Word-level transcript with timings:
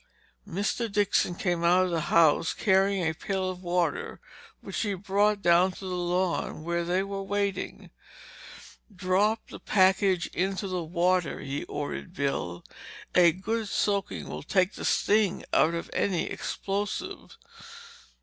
Mr. 0.47 0.91
Dixon 0.91 1.35
came 1.35 1.63
out 1.63 1.85
of 1.85 1.91
the 1.91 2.01
house 2.09 2.55
carrying 2.55 3.07
a 3.07 3.13
pail 3.13 3.51
of 3.51 3.61
water, 3.61 4.19
which 4.59 4.79
he 4.81 4.95
brought 4.95 5.43
down 5.43 5.71
to 5.73 5.79
the 5.81 5.85
lawn, 5.93 6.63
where 6.63 6.83
they 6.83 7.03
were 7.03 7.21
waiting. 7.21 7.91
"Drop 8.91 9.45
that 9.51 9.65
package 9.67 10.25
into 10.33 10.67
the 10.67 10.81
water," 10.81 11.39
he 11.39 11.65
ordered 11.65 12.15
Bill. 12.15 12.65
"A 13.13 13.31
good 13.31 13.67
soaking 13.67 14.27
will 14.27 14.41
take 14.41 14.73
the 14.73 14.85
sting 14.85 15.45
out 15.53 15.75
of 15.75 15.87
any 15.93 16.23
explosive." 16.23 17.37